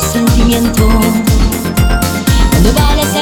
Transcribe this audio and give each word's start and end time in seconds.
sentimiento. 0.00 0.88
Cuando 2.50 2.72
vale 2.72 3.17